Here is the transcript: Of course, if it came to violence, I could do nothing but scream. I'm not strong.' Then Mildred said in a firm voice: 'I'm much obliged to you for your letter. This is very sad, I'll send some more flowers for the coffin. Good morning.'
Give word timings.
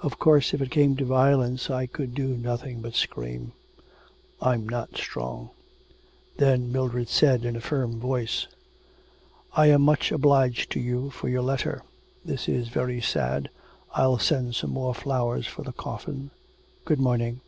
Of 0.00 0.18
course, 0.18 0.54
if 0.54 0.62
it 0.62 0.70
came 0.70 0.96
to 0.96 1.04
violence, 1.04 1.68
I 1.68 1.84
could 1.84 2.14
do 2.14 2.28
nothing 2.28 2.80
but 2.80 2.94
scream. 2.94 3.52
I'm 4.40 4.66
not 4.66 4.96
strong.' 4.96 5.50
Then 6.38 6.72
Mildred 6.72 7.10
said 7.10 7.44
in 7.44 7.56
a 7.56 7.60
firm 7.60 8.00
voice: 8.00 8.46
'I'm 9.54 9.82
much 9.82 10.12
obliged 10.12 10.72
to 10.72 10.80
you 10.80 11.10
for 11.10 11.28
your 11.28 11.42
letter. 11.42 11.82
This 12.24 12.48
is 12.48 12.68
very 12.68 13.02
sad, 13.02 13.50
I'll 13.92 14.18
send 14.18 14.54
some 14.54 14.70
more 14.70 14.94
flowers 14.94 15.46
for 15.46 15.60
the 15.60 15.72
coffin. 15.74 16.30
Good 16.86 16.98
morning.' 16.98 17.42